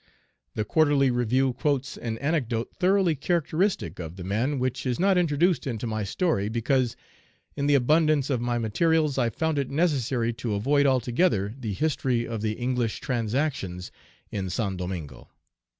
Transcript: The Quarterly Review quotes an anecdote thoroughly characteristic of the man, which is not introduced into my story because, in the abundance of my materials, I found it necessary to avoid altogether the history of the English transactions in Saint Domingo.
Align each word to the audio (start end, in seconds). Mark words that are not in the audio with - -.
The 0.55 0.65
Quarterly 0.65 1.11
Review 1.11 1.53
quotes 1.53 1.95
an 1.95 2.17
anecdote 2.17 2.71
thoroughly 2.75 3.13
characteristic 3.13 3.99
of 3.99 4.15
the 4.15 4.23
man, 4.23 4.57
which 4.57 4.83
is 4.83 4.99
not 4.99 5.15
introduced 5.15 5.67
into 5.67 5.85
my 5.85 6.03
story 6.03 6.49
because, 6.49 6.95
in 7.55 7.67
the 7.67 7.75
abundance 7.75 8.31
of 8.31 8.41
my 8.41 8.57
materials, 8.57 9.19
I 9.19 9.29
found 9.29 9.59
it 9.59 9.69
necessary 9.69 10.33
to 10.33 10.55
avoid 10.55 10.87
altogether 10.87 11.53
the 11.55 11.73
history 11.73 12.27
of 12.27 12.41
the 12.41 12.53
English 12.53 12.99
transactions 12.99 13.91
in 14.31 14.49
Saint 14.49 14.77
Domingo. 14.77 15.27